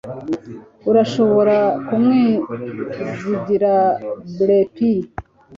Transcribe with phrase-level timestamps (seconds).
[0.89, 3.73] Urashobora kumwizigira
[4.31, 4.91] bluepie